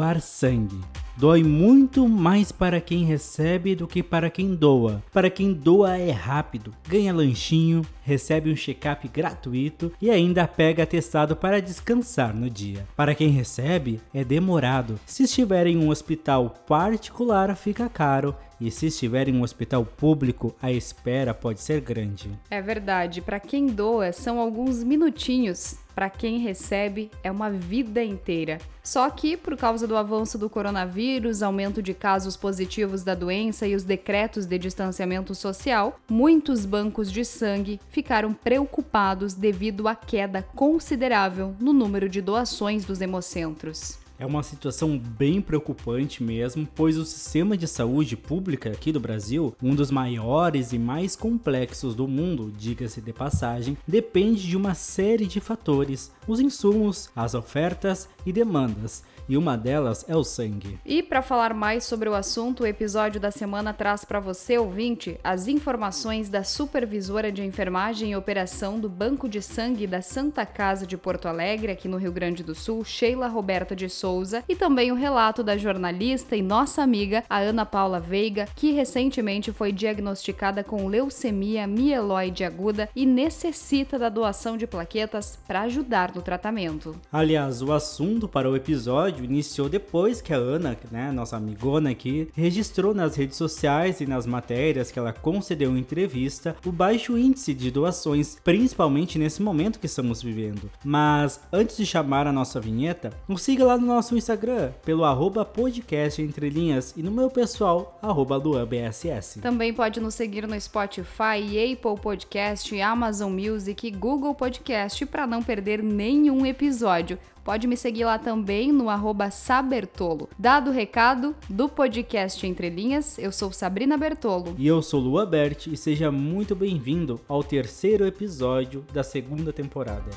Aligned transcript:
doar 0.00 0.18
sangue. 0.18 0.80
Dói 1.14 1.42
muito 1.42 2.08
mais 2.08 2.50
para 2.50 2.80
quem 2.80 3.04
recebe 3.04 3.74
do 3.74 3.86
que 3.86 4.02
para 4.02 4.30
quem 4.30 4.54
doa. 4.54 5.02
Para 5.12 5.28
quem 5.28 5.52
doa 5.52 5.98
é 5.98 6.10
rápido, 6.10 6.74
ganha 6.88 7.12
lanchinho, 7.12 7.82
recebe 8.02 8.50
um 8.50 8.56
check-up 8.56 9.06
gratuito 9.08 9.92
e 10.00 10.10
ainda 10.10 10.48
pega 10.48 10.84
atestado 10.84 11.36
para 11.36 11.60
descansar 11.60 12.34
no 12.34 12.48
dia. 12.48 12.86
Para 12.96 13.14
quem 13.14 13.28
recebe, 13.28 14.00
é 14.14 14.24
demorado. 14.24 14.98
Se 15.04 15.24
estiver 15.24 15.66
em 15.66 15.76
um 15.76 15.90
hospital 15.90 16.54
particular, 16.66 17.54
fica 17.54 17.86
caro 17.90 18.34
e 18.58 18.70
se 18.70 18.86
estiver 18.86 19.28
em 19.28 19.36
um 19.36 19.42
hospital 19.42 19.84
público, 19.84 20.54
a 20.60 20.70
espera 20.70 21.34
pode 21.34 21.60
ser 21.60 21.80
grande. 21.80 22.30
É 22.50 22.60
verdade, 22.62 23.20
para 23.20 23.40
quem 23.40 23.66
doa 23.66 24.12
são 24.12 24.38
alguns 24.38 24.84
minutinhos, 24.84 25.76
para 26.00 26.08
quem 26.08 26.38
recebe 26.38 27.10
é 27.22 27.30
uma 27.30 27.50
vida 27.50 28.02
inteira. 28.02 28.56
Só 28.82 29.10
que, 29.10 29.36
por 29.36 29.54
causa 29.54 29.86
do 29.86 29.98
avanço 29.98 30.38
do 30.38 30.48
coronavírus, 30.48 31.42
aumento 31.42 31.82
de 31.82 31.92
casos 31.92 32.38
positivos 32.38 33.04
da 33.04 33.14
doença 33.14 33.66
e 33.66 33.74
os 33.74 33.84
decretos 33.84 34.46
de 34.46 34.56
distanciamento 34.56 35.34
social, 35.34 36.00
muitos 36.08 36.64
bancos 36.64 37.12
de 37.12 37.22
sangue 37.22 37.78
ficaram 37.90 38.32
preocupados 38.32 39.34
devido 39.34 39.86
à 39.86 39.94
queda 39.94 40.42
considerável 40.42 41.54
no 41.60 41.74
número 41.74 42.08
de 42.08 42.22
doações 42.22 42.86
dos 42.86 43.02
hemocentros. 43.02 43.99
É 44.20 44.26
uma 44.26 44.42
situação 44.42 44.98
bem 44.98 45.40
preocupante 45.40 46.22
mesmo, 46.22 46.68
pois 46.74 46.98
o 46.98 47.06
sistema 47.06 47.56
de 47.56 47.66
saúde 47.66 48.18
pública 48.18 48.68
aqui 48.68 48.92
do 48.92 49.00
Brasil, 49.00 49.56
um 49.62 49.74
dos 49.74 49.90
maiores 49.90 50.74
e 50.74 50.78
mais 50.78 51.16
complexos 51.16 51.94
do 51.94 52.06
mundo, 52.06 52.52
diga-se 52.54 53.00
de 53.00 53.14
passagem, 53.14 53.78
depende 53.88 54.46
de 54.46 54.58
uma 54.58 54.74
série 54.74 55.26
de 55.26 55.40
fatores: 55.40 56.12
os 56.30 56.40
insumos, 56.40 57.10
as 57.14 57.34
ofertas 57.34 58.08
e 58.24 58.32
demandas 58.32 59.02
e 59.30 59.36
uma 59.36 59.56
delas 59.56 60.04
é 60.08 60.16
o 60.16 60.24
sangue. 60.24 60.76
E 60.84 61.04
para 61.04 61.22
falar 61.22 61.54
mais 61.54 61.84
sobre 61.84 62.08
o 62.08 62.14
assunto, 62.14 62.64
o 62.64 62.66
episódio 62.66 63.20
da 63.20 63.30
semana 63.30 63.72
traz 63.72 64.04
para 64.04 64.18
você, 64.18 64.58
ouvinte, 64.58 65.20
as 65.22 65.46
informações 65.46 66.28
da 66.28 66.42
supervisora 66.42 67.30
de 67.30 67.44
enfermagem 67.44 68.10
e 68.10 68.16
operação 68.16 68.80
do 68.80 68.88
Banco 68.88 69.28
de 69.28 69.40
Sangue 69.40 69.86
da 69.86 70.02
Santa 70.02 70.44
Casa 70.44 70.84
de 70.84 70.96
Porto 70.96 71.28
Alegre, 71.28 71.70
aqui 71.70 71.86
no 71.86 71.96
Rio 71.96 72.10
Grande 72.10 72.42
do 72.42 72.56
Sul, 72.56 72.84
Sheila 72.84 73.28
Roberta 73.28 73.76
de 73.76 73.88
Souza, 73.88 74.42
e 74.48 74.56
também 74.56 74.90
o 74.90 74.96
relato 74.96 75.44
da 75.44 75.56
jornalista 75.56 76.34
e 76.34 76.42
nossa 76.42 76.82
amiga, 76.82 77.22
a 77.30 77.38
Ana 77.38 77.64
Paula 77.64 78.00
Veiga, 78.00 78.48
que 78.56 78.72
recentemente 78.72 79.52
foi 79.52 79.70
diagnosticada 79.70 80.64
com 80.64 80.88
leucemia 80.88 81.68
mieloide 81.68 82.42
aguda 82.42 82.88
e 82.96 83.06
necessita 83.06 83.96
da 83.96 84.08
doação 84.08 84.56
de 84.56 84.66
plaquetas 84.66 85.38
para 85.46 85.60
ajudar 85.60 86.12
no 86.12 86.19
tratamento. 86.22 86.94
Aliás, 87.12 87.62
o 87.62 87.72
assunto 87.72 88.28
para 88.28 88.50
o 88.50 88.56
episódio 88.56 89.24
iniciou 89.24 89.68
depois 89.68 90.20
que 90.20 90.32
a 90.32 90.36
Ana, 90.36 90.76
né, 90.90 91.10
nossa 91.12 91.36
amigona 91.36 91.90
aqui, 91.90 92.28
registrou 92.34 92.94
nas 92.94 93.16
redes 93.16 93.36
sociais 93.36 94.00
e 94.00 94.06
nas 94.06 94.26
matérias 94.26 94.90
que 94.90 94.98
ela 94.98 95.12
concedeu 95.12 95.76
em 95.76 95.80
entrevista 95.80 96.56
o 96.64 96.72
baixo 96.72 97.18
índice 97.18 97.54
de 97.54 97.70
doações, 97.70 98.38
principalmente 98.42 99.18
nesse 99.18 99.42
momento 99.42 99.78
que 99.78 99.86
estamos 99.86 100.22
vivendo. 100.22 100.70
Mas 100.84 101.40
antes 101.52 101.76
de 101.76 101.86
chamar 101.86 102.26
a 102.26 102.32
nossa 102.32 102.60
vinheta, 102.60 103.10
nos 103.28 103.42
siga 103.42 103.64
lá 103.64 103.76
no 103.76 103.86
nosso 103.86 104.16
Instagram, 104.16 104.72
pelo 104.84 105.04
arroba 105.04 105.44
podcast 105.44 106.20
entre 106.22 106.48
linhas 106.50 106.94
e 106.96 107.02
no 107.02 107.10
meu 107.10 107.30
pessoal, 107.30 107.98
arroba 108.02 108.36
luanbss. 108.36 109.40
Também 109.40 109.72
pode 109.72 110.00
nos 110.00 110.14
seguir 110.14 110.46
no 110.46 110.60
Spotify, 110.60 111.72
Apple 111.72 112.00
Podcast, 112.00 112.80
Amazon 112.80 113.32
Music 113.32 113.86
e 113.86 113.90
Google 113.90 114.34
Podcast 114.34 115.04
para 115.06 115.26
não 115.26 115.42
perder 115.42 115.82
nenhum 115.82 116.09
episódio. 116.44 117.18
Pode 117.44 117.66
me 117.66 117.76
seguir 117.76 118.04
lá 118.04 118.18
também 118.18 118.72
no 118.72 118.86
Sabertolo. 119.30 120.28
Dado 120.38 120.70
o 120.70 120.72
recado 120.72 121.34
do 121.48 121.68
podcast 121.68 122.46
Entre 122.46 122.68
Linhas, 122.68 123.18
eu 123.18 123.30
sou 123.30 123.52
Sabrina 123.52 123.96
Bertolo. 123.96 124.54
E 124.58 124.66
eu 124.66 124.82
sou 124.82 125.00
Lua 125.00 125.24
Bert 125.24 125.68
e 125.68 125.76
seja 125.76 126.10
muito 126.10 126.54
bem-vindo 126.56 127.20
ao 127.28 127.44
terceiro 127.44 128.06
episódio 128.06 128.84
da 128.92 129.02
segunda 129.02 129.52
temporada. 129.52 130.10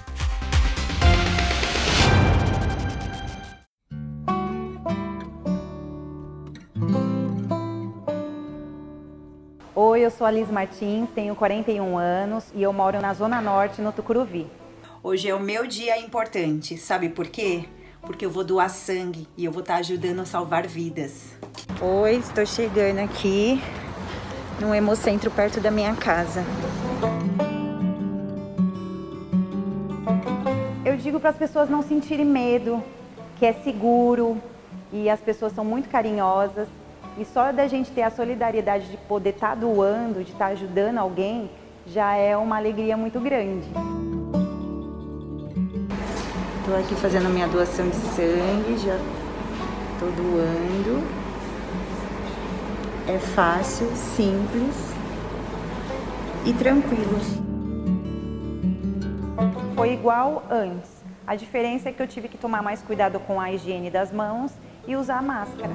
Oi, 9.75 10.01
eu 10.01 10.09
sou 10.11 10.25
a 10.25 10.31
Liz 10.31 10.49
Martins, 10.49 11.09
tenho 11.13 11.35
41 11.35 11.97
anos 11.97 12.51
e 12.55 12.63
eu 12.63 12.73
moro 12.73 12.99
na 12.99 13.13
Zona 13.13 13.41
Norte, 13.41 13.81
no 13.81 13.91
Tucuruvi. 13.91 14.47
Hoje 15.05 15.27
é 15.27 15.35
o 15.35 15.39
meu 15.39 15.67
dia 15.67 15.99
importante, 15.99 16.77
sabe 16.77 17.09
por 17.09 17.27
quê? 17.27 17.65
Porque 18.03 18.25
eu 18.25 18.29
vou 18.29 18.41
doar 18.41 18.69
sangue 18.69 19.27
e 19.35 19.43
eu 19.43 19.51
vou 19.51 19.59
estar 19.59 19.75
ajudando 19.75 20.21
a 20.21 20.25
salvar 20.25 20.65
vidas. 20.65 21.35
Oi, 21.81 22.15
estou 22.15 22.45
chegando 22.45 22.99
aqui 22.99 23.61
no 24.61 24.73
Hemocentro 24.73 25.29
perto 25.29 25.59
da 25.59 25.69
minha 25.69 25.93
casa. 25.93 26.41
Eu 30.85 30.95
digo 30.95 31.19
para 31.19 31.31
as 31.31 31.37
pessoas 31.37 31.69
não 31.69 31.81
sentirem 31.81 32.25
medo, 32.25 32.81
que 33.37 33.45
é 33.45 33.51
seguro 33.51 34.41
e 34.89 35.09
as 35.09 35.19
pessoas 35.19 35.51
são 35.51 35.65
muito 35.65 35.89
carinhosas. 35.89 36.69
E 37.17 37.25
só 37.25 37.51
da 37.51 37.67
gente 37.67 37.91
ter 37.91 38.03
a 38.03 38.09
solidariedade 38.09 38.89
de 38.89 38.95
poder 38.95 39.31
estar 39.31 39.49
tá 39.49 39.55
doando, 39.55 40.23
de 40.23 40.31
estar 40.31 40.45
tá 40.45 40.51
ajudando 40.53 40.97
alguém, 40.97 41.51
já 41.85 42.15
é 42.15 42.37
uma 42.37 42.55
alegria 42.55 42.95
muito 42.95 43.19
grande. 43.19 43.67
Estou 46.63 46.79
aqui 46.79 46.95
fazendo 46.95 47.27
minha 47.27 47.45
doação 47.45 47.89
de 47.89 47.95
sangue, 47.97 48.77
já 48.77 48.97
estou 49.91 50.09
doando. 50.13 51.05
É 53.05 53.19
fácil, 53.19 53.85
simples 53.93 54.93
e 56.45 56.53
tranquilo. 56.53 57.19
Foi 59.75 59.91
igual 59.91 60.41
antes. 60.49 61.03
A 61.27 61.35
diferença 61.35 61.89
é 61.89 61.91
que 61.91 62.01
eu 62.01 62.07
tive 62.07 62.29
que 62.29 62.37
tomar 62.37 62.63
mais 62.63 62.81
cuidado 62.81 63.19
com 63.19 63.41
a 63.41 63.51
higiene 63.51 63.89
das 63.89 64.13
mãos 64.13 64.53
e 64.87 64.95
usar 64.95 65.21
máscara. 65.21 65.73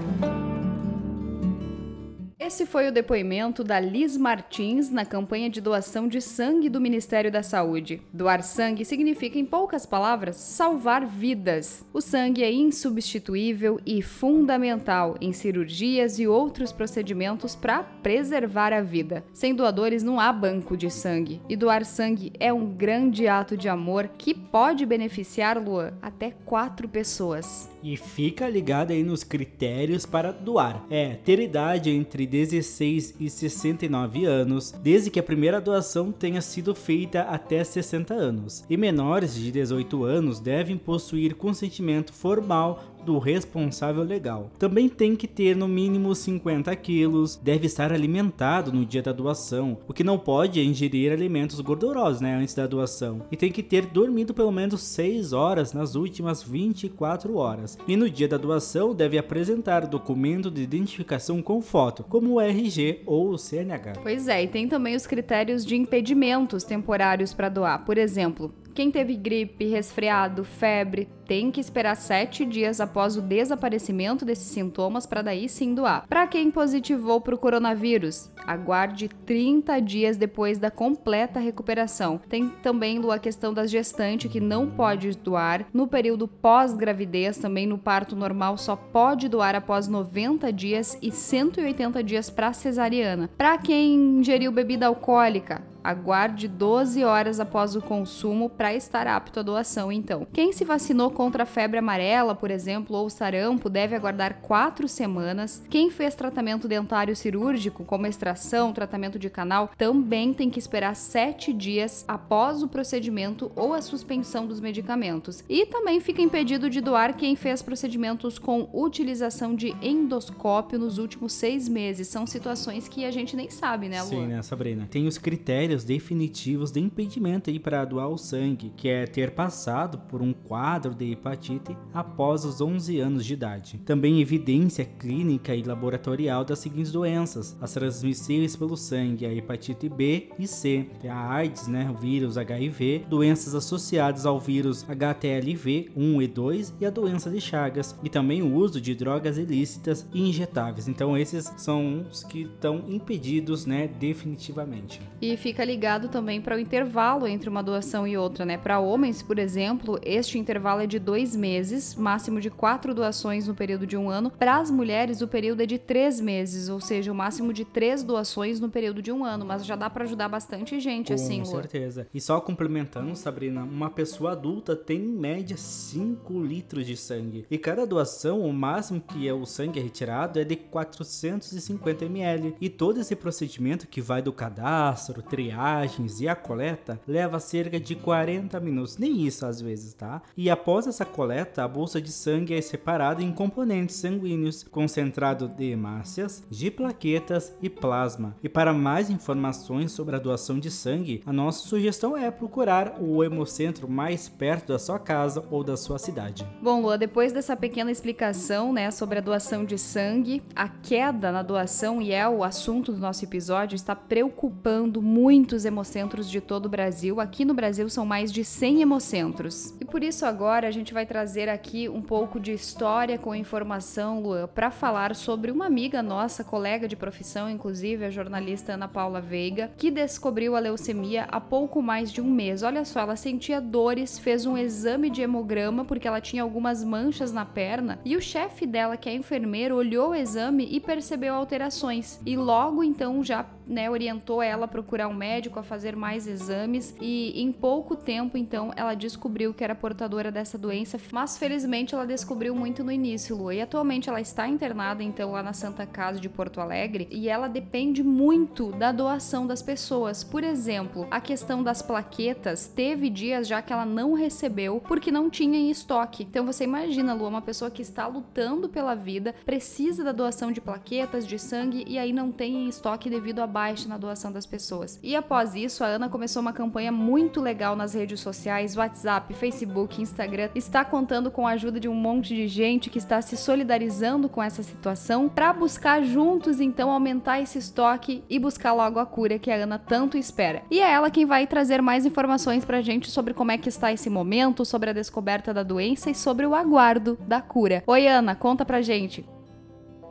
Esse 2.41 2.65
foi 2.65 2.87
o 2.87 2.93
depoimento 2.93 3.65
da 3.65 3.81
Liz 3.81 4.17
Martins 4.17 4.91
na 4.91 5.05
campanha 5.05 5.51
de 5.51 5.61
doação 5.61 6.07
de 6.07 6.21
sangue 6.21 6.69
do 6.69 6.81
Ministério 6.81 7.33
da 7.33 7.43
Saúde. 7.43 8.01
Doar 8.13 8.45
sangue 8.45 8.85
significa, 8.85 9.37
em 9.41 9.45
poucas 9.45 9.85
palavras, 9.85 10.37
salvar 10.37 11.05
vidas. 11.05 11.85
O 11.93 12.01
sangue 12.01 12.45
é 12.45 12.53
insubstituível 12.53 13.81
e 13.85 14.01
fundamental 14.03 15.17
em 15.21 15.33
cirurgias 15.33 16.21
e 16.21 16.29
outros 16.29 16.71
procedimentos 16.71 17.57
para 17.57 17.83
preservar 17.83 18.73
a 18.73 18.83
vida. 18.83 19.25
Sem 19.33 19.53
doadores 19.53 20.05
não 20.05 20.21
há 20.21 20.33
banco 20.33 20.77
de 20.77 20.89
sangue. 20.91 21.41
E 21.49 21.57
doar 21.57 21.85
sangue 21.85 22.33
é 22.39 22.53
um 22.53 22.67
grande 22.73 23.27
ato 23.27 23.57
de 23.57 23.69
amor 23.69 24.11
que 24.17 24.33
pode 24.33 24.87
beneficiar, 24.87 25.61
Luan, 25.61 25.93
até 26.01 26.31
quatro 26.45 26.89
pessoas. 26.89 27.69
E 27.83 27.97
fica 27.97 28.49
ligado 28.49 28.93
aí 28.93 29.03
nos 29.03 29.25
critérios 29.25 30.07
para 30.07 30.31
doar. 30.31 30.87
É 30.89 31.17
ter 31.17 31.41
idade 31.41 31.91
entre 31.91 32.28
16 32.29 33.15
e 33.19 33.29
69 33.29 34.25
anos, 34.25 34.73
desde 34.83 35.11
que 35.11 35.19
a 35.19 35.23
primeira 35.23 35.61
doação 35.61 36.13
tenha 36.13 36.41
sido 36.41 36.75
feita 36.75 37.23
até 37.23 37.65
60 37.65 38.15
anos. 38.15 38.65
E 38.69 38.77
menores 38.77 39.35
de 39.35 39.51
18 39.51 40.05
anos 40.05 40.39
devem 40.39 40.77
possuir 40.77 41.35
consentimento 41.35 42.13
formal 42.13 42.85
do 43.05 43.19
responsável 43.19 44.03
legal. 44.03 44.51
Também 44.59 44.89
tem 44.89 45.17
que 45.17 45.27
ter 45.27 45.57
no 45.57 45.69
mínimo 45.69 46.15
50 46.15 46.75
quilos, 46.77 47.37
deve 47.37 47.67
estar 47.67 47.93
alimentado 47.93 48.73
no 48.73 48.85
dia 48.85 49.03
da 49.03 49.13
doação, 49.13 49.79
o 49.87 49.93
que 49.93 50.05
não 50.05 50.19
pode 50.19 50.61
é 50.61 50.65
ingerir 50.65 51.13
alimentos 51.13 51.61
gordurosos 51.61 52.21
né, 52.21 52.35
antes 52.35 52.55
da 52.55 52.67
doação, 52.67 53.23
e 53.31 53.37
tem 53.37 53.53
que 53.53 53.63
ter 53.63 53.87
dormido 53.87 54.35
pelo 54.35 54.53
menos 54.53 54.83
6 54.83 55.33
horas 55.33 55.73
nas 55.73 55.95
últimas 55.95 56.43
24 56.43 57.37
horas. 57.37 57.79
E 57.87 57.97
no 57.97 58.09
dia 58.09 58.29
da 58.29 58.37
doação 58.37 58.95
deve 58.95 59.19
apresentar 59.19 59.87
documento 59.87 60.51
de 60.51 60.63
identificação 60.63 61.43
com 61.43 61.61
foto, 61.61 62.05
como 62.05 62.35
o 62.35 62.41
RG 62.41 63.03
ou 63.07 63.31
o 63.31 63.39
CNH. 63.39 63.95
Pois 64.03 64.29
é, 64.29 64.43
e 64.43 64.49
tem 64.49 64.69
também 64.69 64.95
os 64.95 65.07
critérios 65.07 65.65
de 65.65 65.77
impedimentos 65.77 66.65
temporários 66.65 67.33
para 67.33 67.49
doar. 67.49 67.85
Por 67.85 67.99
exemplo, 67.99 68.53
quem 68.75 68.91
teve 68.91 69.17
gripe, 69.17 69.67
resfriado, 69.67 70.45
febre, 70.45 71.09
tem 71.29 71.51
que 71.51 71.61
esperar 71.61 71.95
sete 71.95 72.47
dias 72.47 72.81
após 72.81 73.17
o 73.17 73.21
desaparecimento 73.21 74.25
desses 74.25 74.47
sintomas 74.47 75.05
para 75.05 75.21
daí 75.21 75.47
sim 75.47 75.75
doar. 75.75 76.07
Para 76.09 76.27
quem 76.27 76.51
positivou 76.51 77.21
para 77.21 77.35
o 77.35 77.39
coronavírus, 77.39 78.31
aguarde 78.47 79.11
30 79.27 79.79
dias 79.81 80.17
depois 80.17 80.59
da 80.59 80.71
completa 80.71 81.39
recuperação. 81.39 82.19
Tem 82.31 82.49
também 82.63 82.99
a 83.13 83.19
questão 83.19 83.53
da 83.53 83.67
gestante 83.67 84.29
que 84.29 84.41
não 84.41 84.71
pode 84.71 85.11
doar. 85.19 85.67
No 85.73 85.87
período 85.87 86.27
pós-gravidez, 86.27 87.37
também 87.37 87.67
no 87.67 87.77
parto 87.77 88.17
normal, 88.17 88.57
só 88.57 88.75
pode 88.75 89.29
doar 89.29 89.55
após 89.55 89.87
90 89.87 90.51
dias 90.51 90.97
e 91.03 91.13
180 91.13 92.03
dias 92.03 92.31
para 92.31 92.55
cesariana. 92.55 93.29
Para 93.37 93.59
quem 93.59 93.95
ingeriu 93.95 94.51
bebida 94.51 94.87
alcoólica, 94.87 95.63
Aguarde 95.83 96.49
12 96.49 97.05
horas 97.05 97.41
após 97.41 97.77
o 97.77 97.83
consumo 97.83 98.49
para 98.49 98.75
estar 98.75 99.07
apto 99.07 99.41
à 99.41 99.43
doação, 99.43 99.91
então. 99.91 100.27
Quem 100.33 100.53
se 100.53 100.65
vacinou 100.65 101.11
contra 101.11 101.45
a 101.45 101.47
febre 101.47 101.79
amarela, 101.79 102.35
por 102.35 102.51
exemplo, 102.51 102.97
ou 102.97 103.09
sarampo, 103.09 103.71
deve 103.71 103.95
aguardar 103.95 104.41
4 104.43 104.89
semanas. 104.89 105.63
Quem 105.69 105.91
fez 105.91 106.15
tratamento 106.15 106.69
dentário 106.69 107.15
cirúrgico, 107.15 107.85
como 107.85 108.07
extração, 108.07 108.73
tratamento 108.73 109.19
de 109.19 109.31
canal, 109.31 109.71
também 109.77 110.33
tem 110.33 110.51
que 110.51 110.59
esperar 110.59 110.95
7 110.95 111.53
dias 111.53 112.05
após 112.07 112.63
o 112.63 112.69
procedimento 112.69 113.51
ou 113.55 113.73
a 113.73 113.83
suspensão 113.83 114.47
dos 114.47 114.61
medicamentos. 114.61 115.43
E 115.49 115.67
também 115.67 116.01
fica 116.01 116.23
impedido 116.23 116.69
de 116.71 116.81
doar 116.81 117.17
quem 117.17 117.37
fez 117.37 117.63
procedimentos 117.63 118.39
com 118.39 118.69
utilização 118.73 119.55
de 119.55 119.75
endoscópio 119.83 120.79
nos 120.79 120.99
últimos 120.99 121.33
seis 121.33 121.69
meses. 121.69 122.09
São 122.09 122.27
situações 122.27 122.89
que 122.89 123.05
a 123.05 123.11
gente 123.11 123.37
nem 123.37 123.51
sabe, 123.51 123.89
né, 123.89 124.03
Lu? 124.03 124.09
Sim, 124.09 124.27
né, 124.27 124.43
Sabrina? 124.43 124.87
Tem 124.91 125.07
os 125.07 125.19
critérios 125.19 125.78
definitivos 125.85 126.71
de 126.71 126.81
impedimento 126.81 127.49
para 127.61 127.85
doar 127.85 128.09
o 128.09 128.19
sangue, 128.19 128.73
que 128.77 128.89
é 128.89 129.07
ter 129.07 129.31
passado 129.31 129.99
por 130.09 130.21
um 130.21 130.33
quadro 130.33 130.95
de 130.95 131.13
hepatite 131.13 131.77
após 131.93 132.45
os 132.45 132.61
11 132.61 132.99
anos 132.99 133.25
de 133.25 133.33
idade. 133.33 133.81
Também 133.85 134.21
evidência 134.21 134.85
clínica 134.85 135.55
e 135.55 135.63
laboratorial 135.63 136.45
das 136.45 136.59
seguintes 136.59 136.93
doenças: 136.93 137.57
as 137.61 137.73
transmissíveis 137.73 138.57
pelo 138.57 138.77
sangue, 138.77 139.27
a 139.27 139.33
hepatite 139.33 139.89
B 139.89 140.29
e 140.39 140.47
C, 140.47 140.87
a 141.09 141.33
AIDS, 141.35 141.69
né, 141.69 141.91
o 141.91 141.95
vírus 141.95 142.37
HIV, 142.37 143.07
doenças 143.09 143.55
associadas 143.55 144.27
ao 144.27 144.39
vírus 144.39 144.85
HTLV 144.89 145.91
1 145.97 146.23
e 146.23 146.27
2 146.27 146.75
e 146.81 146.87
a 146.87 146.91
doença 146.91 147.31
de 147.31 147.41
Chagas, 147.41 147.97
e 148.03 148.09
também 148.09 148.43
o 148.43 148.55
uso 148.55 148.81
de 148.81 148.95
drogas 148.95 149.39
ilícitas 149.39 150.07
e 150.13 150.29
injetáveis. 150.29 150.89
Então 150.89 151.17
esses 151.17 151.53
são 151.57 152.07
os 152.11 152.25
que 152.25 152.43
estão 152.43 152.85
impedidos, 152.89 153.65
né, 153.65 153.89
definitivamente. 153.89 155.01
E 155.21 155.37
fica 155.37 155.58
ligado 155.65 156.09
também 156.09 156.41
para 156.41 156.57
o 156.57 156.59
intervalo 156.59 157.27
entre 157.27 157.49
uma 157.49 157.63
doação 157.63 158.07
e 158.07 158.17
outra, 158.17 158.45
né? 158.45 158.57
Para 158.57 158.81
homens, 158.81 159.23
por 159.23 159.39
exemplo, 159.39 159.99
este 160.03 160.39
intervalo 160.39 160.81
é 160.81 160.87
de 160.87 160.99
dois 160.99 161.35
meses, 161.35 161.95
máximo 161.95 162.41
de 162.41 162.51
quatro 162.51 162.95
doações 162.95 163.47
no 163.47 163.55
período 163.55 163.87
de 163.87 163.97
um 163.97 164.09
ano. 164.11 164.31
Para 164.31 164.57
as 164.59 164.71
mulheres, 164.71 165.21
o 165.21 165.29
período 165.29 165.63
é 165.63 165.67
de 165.67 165.79
três 165.79 166.21
meses, 166.21 166.69
ou 166.69 166.81
seja, 166.81 167.13
o 167.13 167.15
máximo 167.15 167.53
de 167.53 167.65
três 167.65 168.03
doações 168.03 168.61
no 168.61 168.69
período 168.69 169.03
de 169.03 169.13
um 169.13 169.25
ano. 169.25 169.45
Mas 169.45 169.65
já 169.65 169.77
dá 169.77 169.89
para 169.91 170.05
ajudar 170.05 170.29
bastante 170.29 170.79
gente, 170.81 171.09
Com 171.09 171.15
assim, 171.15 171.41
Lu. 171.41 171.47
certeza. 171.47 172.07
E 172.13 172.21
só 172.21 172.41
complementando, 172.41 173.15
Sabrina, 173.17 173.63
uma 173.65 173.91
pessoa 173.91 174.33
adulta 174.33 174.75
tem 174.77 174.99
em 174.99 175.09
média 175.09 175.57
5 175.57 176.41
litros 176.43 176.87
de 176.87 176.97
sangue. 176.97 177.47
E 177.51 177.59
cada 177.59 177.87
doação, 177.87 178.41
o 178.41 178.53
máximo 178.53 179.01
que 179.01 179.27
é 179.29 179.33
o 179.33 179.45
sangue 179.47 179.79
é 179.79 179.83
retirado 179.83 180.39
é 180.39 180.45
de 180.45 180.57
450 180.57 182.05
ml. 182.05 182.55
E 182.61 182.69
todo 182.69 183.01
esse 183.01 183.15
procedimento 183.17 183.87
que 183.87 184.01
vai 184.01 184.23
do 184.23 184.33
cadastro, 184.33 185.23
triagens 185.49 186.21
e 186.21 186.29
a 186.29 186.37
coleta 186.37 187.01
leva 187.07 187.41
cerca 187.41 187.81
de 187.81 187.95
40 187.95 188.61
minutos, 188.61 188.99
nem 188.99 189.27
isso 189.27 189.47
às 189.47 189.61
vezes, 189.61 189.95
tá? 189.95 190.21
E 190.37 190.51
após 190.51 190.87
essa 190.87 191.07
coleta, 191.07 191.65
a 191.65 191.69
bolsa 191.69 192.01
de 192.01 192.13
sangue 192.13 192.55
é 192.55 192.61
separada 192.61 193.23
em 193.23 193.33
componentes 193.33 193.97
sanguíneos, 193.97 194.63
concentrado 194.63 195.49
de 195.49 195.71
hemácias, 195.71 196.45
de 196.51 196.71
plaquetas 196.71 197.55
e 197.63 197.71
plasma. 197.71 198.37
E 198.43 198.49
para 198.49 198.75
mais 198.75 199.09
informações 199.09 199.91
sobre 199.93 200.17
a 200.17 200.19
doação 200.19 200.59
de 200.59 200.71
sangue, 200.71 201.23
a 201.25 201.33
nossa 201.33 201.67
sugestão 201.67 202.15
é 202.15 202.31
procurar 202.31 202.97
o 203.01 203.25
hemocentro 203.25 203.89
mais 203.89 204.29
perto 204.29 204.69
da 204.69 204.79
sua 204.79 204.99
casa 204.99 205.45
ou 205.51 205.65
da 205.65 205.77
sua 205.77 205.99
cidade. 205.99 206.47
Bom, 206.63 206.83
Lua, 206.83 206.99
depois 206.99 207.33
dessa 207.33 207.57
pequena 207.57 207.91
explicação, 207.91 208.73
né, 208.73 208.91
sobre 208.91 209.19
a 209.19 209.23
doação 209.23 209.65
de 209.65 209.79
sangue, 209.79 210.43
a 210.55 210.69
queda 210.69 211.33
na 211.33 211.43
doação, 211.43 212.03
e 212.03 212.13
é 212.13 212.29
o 212.29 212.45
assunto 212.45 212.93
do 212.93 212.99
nosso 212.99 213.25
episódio, 213.25 213.77
está 213.77 213.97
preocupando 213.97 215.01
muitos 215.39 215.65
hemocentros 215.65 216.29
de 216.29 216.41
todo 216.41 216.67
o 216.67 216.69
Brasil. 216.69 217.21
Aqui 217.21 217.45
no 217.45 217.55
Brasil 217.55 217.89
são 217.89 218.05
mais 218.05 218.33
de 218.33 218.45
100 218.45 218.83
hemocentros. 218.83 219.73
E 219.81 219.85
por 219.85 220.03
isso 220.03 220.27
agora 220.27 220.67
a 220.67 220.71
gente 220.73 220.93
vai 220.93 221.07
trazer 221.07 221.49
aqui 221.49 221.89
um 221.89 222.03
pouco 222.03 222.41
de 222.41 222.53
história 222.53 223.17
com 223.17 223.33
informação, 223.33 224.21
Luan, 224.21 224.49
para 224.49 224.69
falar 224.69 225.15
sobre 225.15 225.53
uma 225.53 225.67
amiga 225.67 226.03
nossa, 226.03 226.43
colega 226.43 226.89
de 226.89 226.97
profissão, 226.97 227.49
inclusive, 227.49 228.05
a 228.05 228.11
jornalista 228.11 228.73
Ana 228.73 228.89
Paula 228.89 229.21
Veiga, 229.21 229.71
que 229.77 229.93
descobriu 229.93 230.57
a 230.57 230.59
leucemia 230.59 231.29
há 231.31 231.41
pouco 231.41 231.81
mais 231.81 232.11
de 232.11 232.21
um 232.21 232.29
mês. 232.29 232.65
Olha 232.65 232.85
só, 232.85 232.99
ela 233.01 233.15
sentia 233.15 233.61
dores, 233.61 234.19
fez 234.19 234.45
um 234.45 234.59
exame 234.59 235.09
de 235.09 235.23
hemograma 235.23 235.85
porque 235.85 236.09
ela 236.09 236.21
tinha 236.21 236.43
algumas 236.43 236.83
manchas 236.83 237.33
na 237.33 237.45
perna 237.45 238.01
e 238.05 238.17
o 238.17 238.21
chefe 238.21 238.67
dela, 238.67 238.97
que 238.97 239.09
é 239.09 239.15
enfermeiro, 239.15 239.77
olhou 239.77 240.11
o 240.11 240.15
exame 240.17 240.67
e 240.69 240.81
percebeu 240.81 241.33
alterações. 241.33 242.19
E 242.27 242.37
logo 242.37 242.83
então 242.83 243.23
já 243.23 243.47
né, 243.69 243.91
orientou 243.91 244.43
ela 244.43 244.65
a 244.65 244.69
procurar 244.69 245.09
um 245.09 245.15
médico, 245.15 245.59
a 245.59 245.63
fazer 245.63 245.95
mais 245.95 246.27
exames 246.27 246.95
e 247.01 247.41
em 247.41 247.53
pouco 247.53 247.95
tempo 247.95 248.37
então 248.39 248.73
ela 248.75 248.95
descobriu 248.95 249.53
que 249.53 249.63
era 249.63 249.75
portadora 249.75 250.33
dessa 250.33 250.57
doença, 250.57 250.99
mas 251.13 251.37
felizmente 251.37 251.95
ela 251.95 252.07
descobriu 252.07 252.55
muito 252.55 252.83
no 252.83 252.91
início, 252.91 253.37
Lu. 253.37 253.53
E 253.53 253.61
atualmente 253.61 254.09
ela 254.09 254.21
está 254.21 254.49
internada 254.49 255.03
então 255.03 255.33
lá 255.33 255.43
na 255.43 255.53
Santa 255.53 255.87
Casa 255.87 256.19
de 256.19 256.29
Porto 256.29 256.61
Alegre 256.61 257.07
e 257.11 257.29
ela 257.29 257.49
depende 257.49 258.03
muito 258.03 258.73
da 258.73 258.91
doação 258.91 259.47
das 259.47 259.63
pessoas. 259.63 260.25
Por 260.25 260.43
exemplo, 260.43 261.07
a 261.11 261.21
questão 261.21 261.63
das 261.63 261.83
plaquetas, 261.83 262.67
teve 262.69 263.11
dias 263.11 263.47
já 263.47 263.61
que 263.61 263.73
ela 263.73 263.85
não 263.85 264.15
recebeu 264.15 264.81
porque 264.87 265.11
não 265.11 265.29
tinha 265.29 265.59
em 265.59 265.71
estoque. 265.71 266.23
Então 266.23 266.47
você 266.47 266.65
imagina, 266.65 267.15
Lu, 267.15 267.29
uma 267.29 267.43
pessoa 267.43 267.71
que 267.71 267.83
está 267.83 268.07
lutando 268.07 268.69
pela 268.69 268.95
vida, 268.95 269.35
precisa 269.45 270.03
da 270.03 270.13
doação 270.13 270.51
de 270.51 270.61
plaquetas, 270.61 271.27
de 271.27 271.39
sangue 271.39 271.85
e 271.87 271.99
aí 271.99 272.13
não 272.13 272.33
tem 272.33 272.65
em 272.65 272.69
estoque 272.69 273.11
devido 273.11 273.41
à 273.41 273.47
baixa 273.59 273.89
na 273.89 273.99
doação 273.99 274.31
das 274.31 274.47
pessoas. 274.47 275.01
E 275.03 275.17
após 275.17 275.57
isso, 275.57 275.83
a 275.83 275.89
Ana 275.89 276.09
começou 276.09 276.41
uma 276.41 276.53
campanha 276.53 276.93
muito 276.93 277.41
legal 277.41 277.75
nas 277.75 277.93
redes 277.93 278.21
sociais, 278.21 278.77
WhatsApp, 278.77 279.35
Facebook, 279.35 280.01
Instagram. 280.01 280.49
Está 280.55 280.85
contando 280.85 281.29
com 281.29 281.45
a 281.45 281.51
ajuda 281.51 281.81
de 281.81 281.89
um 281.89 281.95
monte 281.95 282.37
de 282.37 282.47
gente 282.47 282.89
que 282.89 282.99
está 282.99 283.21
se 283.21 283.37
solidarizando 283.37 284.29
com 284.29 284.41
essa 284.41 284.63
situação 284.63 285.29
para 285.29 285.53
buscar 285.53 286.05
juntos 286.05 286.61
então 286.61 286.93
aumentar 286.93 287.41
esse 287.41 287.59
estoque 287.59 288.23
e 288.31 288.39
buscar 288.39 288.73
logo 288.73 289.01
a 289.01 289.07
cura 289.07 289.41
que 289.41 289.51
a 289.51 289.57
Ana 289.57 289.77
tanto 289.77 290.17
espera. 290.17 290.63
E 290.71 290.79
é 290.79 290.93
ela 290.93 291.11
quem 291.11 291.27
vai 291.27 291.45
trazer 291.45 291.83
mais 291.83 292.07
informações 292.07 292.65
pra 292.65 292.81
gente 292.81 293.11
sobre 293.11 293.35
como 293.35 293.51
é 293.51 293.59
que 293.59 293.69
está 293.69 293.93
esse 293.93 294.09
momento, 294.09 294.65
sobre 294.65 294.91
a 294.91 294.93
descoberta 294.93 295.53
da 295.53 295.65
doença 295.65 296.11
e 296.11 296.15
sobre 296.15 296.47
o 296.47 296.55
aguardo 296.55 297.19
da 297.27 297.41
cura. 297.41 297.83
Oi 297.89 298.07
Ana, 298.07 298.37
conta 298.37 298.65
pra 298.65 298.81
gente. 298.81 299.38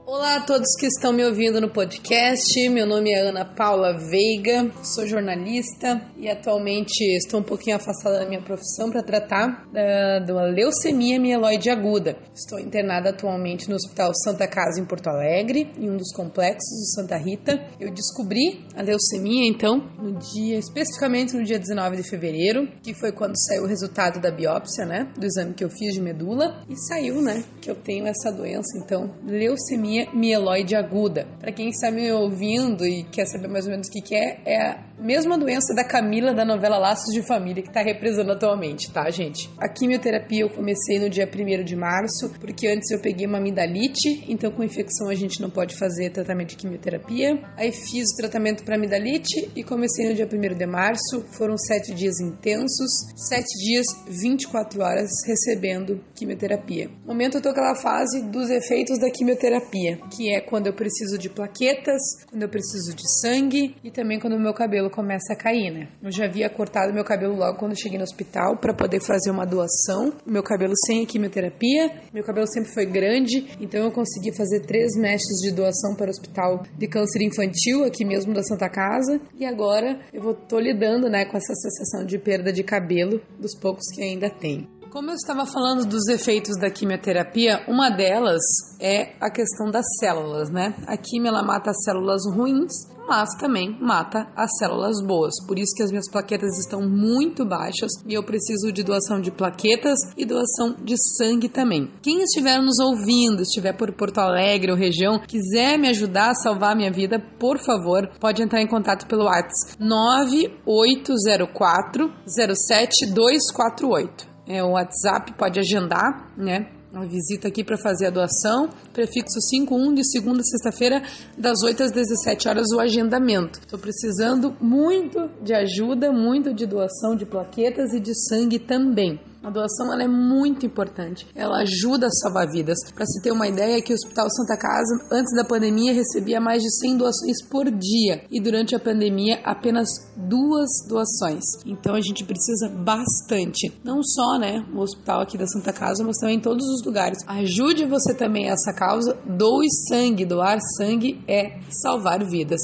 Olá 0.10 0.38
a 0.38 0.40
todos 0.40 0.74
que 0.80 0.86
estão 0.86 1.12
me 1.12 1.22
ouvindo 1.26 1.60
no 1.60 1.70
podcast. 1.70 2.70
Meu 2.70 2.88
nome 2.88 3.12
é 3.12 3.28
Ana 3.28 3.44
Paula 3.44 3.92
Veiga, 3.92 4.72
sou 4.82 5.06
jornalista 5.06 6.02
e 6.16 6.30
atualmente 6.30 7.04
estou 7.18 7.42
um 7.42 7.44
pouquinho 7.44 7.76
afastada 7.76 8.20
da 8.20 8.26
minha 8.26 8.42
profissão 8.42 8.90
para 8.90 9.04
tratar 9.04 9.68
da, 9.70 10.20
da 10.20 10.44
leucemia 10.44 11.20
mieloide 11.20 11.70
aguda. 11.70 12.18
Estou 12.34 12.58
internada 12.58 13.10
atualmente 13.10 13.70
no 13.70 13.76
Hospital 13.76 14.14
Santa 14.24 14.48
Casa 14.48 14.80
em 14.80 14.86
Porto 14.86 15.08
Alegre, 15.08 15.70
em 15.78 15.90
um 15.90 15.98
dos 15.98 16.14
complexos 16.14 16.70
do 16.70 16.96
Santa 16.96 17.18
Rita. 17.18 17.68
Eu 17.78 17.92
descobri 17.92 18.66
a 18.78 18.82
leucemia 18.82 19.46
então 19.46 19.92
no 20.02 20.14
dia 20.14 20.58
especificamente 20.58 21.36
no 21.36 21.44
dia 21.44 21.60
19 21.60 21.98
de 21.98 22.10
fevereiro, 22.10 22.66
que 22.82 22.94
foi 22.94 23.12
quando 23.12 23.36
saiu 23.36 23.64
o 23.64 23.68
resultado 23.68 24.22
da 24.22 24.32
biópsia, 24.32 24.86
né, 24.86 25.12
do 25.18 25.26
exame 25.26 25.54
que 25.54 25.66
eu 25.66 25.70
fiz 25.70 25.94
de 25.94 26.00
medula 26.00 26.64
e 26.70 26.78
saiu, 26.88 27.22
né, 27.22 27.44
que 27.60 27.70
eu 27.70 27.76
tenho 27.76 28.08
essa 28.08 28.32
doença 28.32 28.78
então, 28.78 29.14
leucemia 29.26 29.97
mieloide 30.14 30.76
aguda. 30.76 31.28
Para 31.40 31.52
quem 31.52 31.70
está 31.70 31.92
me 31.92 32.12
ouvindo 32.12 32.86
e 32.86 33.04
quer 33.04 33.26
saber 33.26 33.48
mais 33.48 33.66
ou 33.66 33.72
menos 33.72 33.88
o 33.88 33.92
que, 33.92 34.02
que 34.02 34.16
é, 34.16 34.42
é 34.46 34.62
a 34.72 34.84
mesma 35.00 35.38
doença 35.38 35.74
da 35.76 35.84
Camila 35.84 36.34
da 36.34 36.44
novela 36.44 36.78
Laços 36.78 37.14
de 37.14 37.22
Família 37.22 37.62
que 37.62 37.70
está 37.70 37.82
represando 37.82 38.32
atualmente, 38.32 38.92
tá, 38.92 39.10
gente? 39.10 39.50
A 39.60 39.70
quimioterapia 39.70 40.42
eu 40.42 40.50
comecei 40.50 41.00
no 41.00 41.10
dia 41.10 41.28
1 41.28 41.64
de 41.64 41.76
março, 41.76 42.32
porque 42.40 42.68
antes 42.68 42.90
eu 42.92 43.00
peguei 43.00 43.28
uma 43.28 43.38
amidalite, 43.38 44.26
então 44.28 44.52
com 44.52 44.64
infecção 44.64 45.10
a 45.10 45.16
gente 45.16 45.42
não 45.42 45.50
pode 45.50 45.76
fazer 45.76 46.10
tratamento 46.10 46.50
de 46.50 46.58
quimioterapia. 46.58 47.40
Aí 47.56 47.72
fiz 47.72 48.14
o 48.14 48.18
tratamento 48.18 48.64
para 48.64 48.76
amidalite 48.76 49.52
e 49.56 49.64
comecei 49.64 50.10
no 50.10 50.16
dia 50.16 50.28
1 50.32 50.58
de 50.58 50.66
março. 50.66 51.24
Foram 51.32 51.58
sete 51.58 51.94
dias 51.94 52.20
intensos, 52.20 52.92
sete 53.16 53.54
dias, 53.64 53.86
24 54.08 54.82
horas 54.82 55.10
recebendo 55.26 56.02
quimioterapia. 56.16 56.90
No 57.06 57.14
momento 57.14 57.38
eu 57.38 57.42
tô 57.42 57.50
naquela 57.50 57.76
fase 57.76 58.22
dos 58.24 58.50
efeitos 58.50 59.00
da 59.00 59.10
quimioterapia, 59.10 59.87
que 59.96 60.34
é 60.34 60.42
quando 60.42 60.68
eu 60.68 60.74
preciso 60.74 61.18
de 61.18 61.30
plaquetas, 61.30 62.02
quando 62.30 62.42
eu 62.42 62.50
preciso 62.50 62.96
de 62.96 63.04
sangue 63.22 63.76
e 63.84 63.90
também 63.90 64.20
quando 64.20 64.34
o 64.34 64.40
meu 64.40 64.54
cabelo 64.54 64.90
começa 64.90 65.34
a 65.34 65.36
cair, 65.36 65.72
né? 65.72 65.88
Eu 66.02 66.12
já 66.12 66.26
havia 66.26 66.50
cortado 66.50 66.94
meu 66.94 67.04
cabelo 67.04 67.36
logo 67.36 67.58
quando 67.58 67.80
cheguei 67.80 67.98
no 67.98 68.04
hospital 68.04 68.58
para 68.58 68.74
poder 68.74 69.02
fazer 69.02 69.32
uma 69.32 69.46
doação. 69.46 70.14
Meu 70.26 70.44
cabelo 70.44 70.74
sem 70.86 71.06
quimioterapia, 71.06 72.02
meu 72.14 72.24
cabelo 72.24 72.48
sempre 72.48 72.72
foi 72.74 72.86
grande, 72.86 73.48
então 73.60 73.84
eu 73.84 73.92
consegui 73.92 74.36
fazer 74.36 74.62
três 74.66 74.96
mestres 74.96 75.40
de 75.42 75.52
doação 75.52 75.96
para 75.96 76.08
o 76.08 76.10
hospital 76.10 76.64
de 76.78 76.88
câncer 76.88 77.22
infantil 77.22 77.84
aqui 77.86 78.04
mesmo 78.04 78.34
da 78.34 78.44
Santa 78.44 78.70
Casa 78.70 79.20
e 79.38 79.46
agora 79.46 80.00
eu 80.14 80.22
vou 80.22 80.34
tô 80.34 80.60
lidando, 80.60 81.10
né, 81.10 81.26
com 81.26 81.38
essa 81.38 81.54
sensação 81.54 82.06
de 82.06 82.18
perda 82.18 82.52
de 82.52 82.64
cabelo 82.64 83.22
dos 83.40 83.58
poucos 83.60 83.86
que 83.94 84.02
ainda 84.02 84.30
tem. 84.30 84.68
Como 84.90 85.12
eu 85.12 85.16
estava 85.16 85.46
falando 85.46 85.86
dos 85.86 86.08
efeitos 86.08 86.58
da 86.58 86.72
quimioterapia, 86.72 87.66
uma 87.68 87.90
delas 87.90 88.42
é 88.80 89.16
a 89.20 89.30
questão 89.30 89.70
das 89.70 89.86
células, 90.00 90.50
né? 90.50 90.74
A 90.88 90.96
quimio 90.96 91.28
ela 91.28 91.44
mata 91.44 91.72
as 91.72 91.84
células 91.84 92.22
ruins, 92.34 92.72
mas 93.06 93.36
também 93.38 93.78
mata 93.82 94.32
as 94.34 94.50
células 94.58 95.06
boas. 95.06 95.34
Por 95.46 95.60
isso 95.60 95.76
que 95.76 95.84
as 95.84 95.92
minhas 95.92 96.10
plaquetas 96.10 96.58
estão 96.58 96.80
muito 96.82 97.46
baixas 97.46 97.92
e 98.06 98.14
eu 98.14 98.24
preciso 98.24 98.72
de 98.72 98.82
doação 98.82 99.20
de 99.20 99.30
plaquetas 99.30 100.00
e 100.16 100.24
doação 100.26 100.74
de 100.82 100.96
sangue 101.18 101.50
também. 101.50 101.92
Quem 102.02 102.24
estiver 102.24 102.62
nos 102.62 102.80
ouvindo, 102.80 103.42
estiver 103.42 103.74
por 103.74 103.92
Porto 103.92 104.20
Alegre 104.20 104.72
ou 104.72 104.78
região, 104.78 105.20
quiser 105.20 105.78
me 105.78 105.90
ajudar 105.90 106.30
a 106.32 106.36
salvar 106.36 106.78
minha 106.78 106.92
vida, 106.92 107.20
por 107.38 107.60
favor, 107.60 108.10
pode 108.22 108.42
entrar 108.42 108.62
em 108.62 108.68
contato 108.68 109.06
pelo 109.06 109.26
WhatsApp 109.26 109.76
9804 109.80 112.10
07248. 112.26 114.37
É 114.48 114.64
o 114.64 114.72
WhatsApp, 114.72 115.34
pode 115.34 115.60
agendar, 115.60 116.32
né? 116.38 116.70
Uma 116.94 117.06
visita 117.06 117.50
aqui 117.50 117.66
para 117.66 117.78
fazer 117.78 118.08
a 118.08 118.10
doação. 118.10 118.70
Prefixo 118.94 119.42
51 119.42 119.94
de 119.94 120.10
segunda 120.10 120.40
a 120.40 120.44
sexta-feira, 120.44 121.04
das 121.38 121.62
8 121.62 121.84
às 121.84 121.92
17 121.92 122.48
horas, 122.48 122.68
o 122.74 122.80
agendamento. 122.80 123.60
Estou 123.60 123.78
precisando 123.78 124.56
muito 124.62 125.30
de 125.44 125.54
ajuda, 125.54 126.14
muito 126.14 126.54
de 126.54 126.66
doação 126.66 127.14
de 127.14 127.26
plaquetas 127.26 127.94
e 127.94 128.00
de 128.00 128.14
sangue 128.16 128.58
também. 128.58 129.20
A 129.44 129.50
doação 129.50 129.92
ela 129.94 130.04
é 130.04 130.08
muito 130.08 130.66
importante. 130.66 131.28
Ela 131.36 131.60
ajuda 131.60 132.08
a 132.08 132.12
salvar 132.12 132.50
vidas. 132.50 132.78
Para 132.94 133.06
se 133.06 133.22
ter 133.22 133.32
uma 133.32 133.48
ideia, 133.48 133.82
que 133.82 133.94
o 133.94 133.96
Hospital 133.96 134.28
Santa 134.30 134.58
Casa, 134.58 135.08
antes 135.12 135.34
da 135.36 135.44
pandemia, 135.44 135.94
recebia 135.94 136.40
mais 136.40 136.62
de 136.62 136.72
100 136.80 136.98
doações 136.98 137.44
por 137.50 137.70
dia 137.70 138.24
e 138.30 138.42
durante 138.42 138.76
a 138.76 138.80
pandemia 138.80 139.40
apenas 139.44 139.88
duas 140.16 140.70
doações. 140.88 141.44
Então 141.66 141.96
a 141.96 142.02
gente 142.02 142.24
precisa 142.24 142.70
bastante. 142.70 143.72
Não 143.84 144.04
só, 144.04 144.38
né, 144.40 144.66
o 144.74 144.80
hospital 144.80 145.22
aqui 145.22 145.38
da 145.38 145.48
Santa 145.48 145.72
Casa, 145.72 146.04
mas 146.04 146.18
também 146.18 146.38
em 146.38 146.42
todos 146.42 146.66
os 146.68 146.86
lugares. 146.86 147.20
Ajude 147.28 147.86
você 147.86 148.14
também 148.14 148.50
essa 148.50 148.74
causa. 148.74 149.18
Doe 149.26 149.68
sangue. 149.88 150.26
Doar 150.26 150.60
sangue 150.78 151.24
é 151.28 151.60
salvar 151.70 152.24
vidas. 152.26 152.62